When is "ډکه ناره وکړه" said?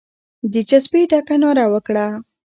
1.09-2.05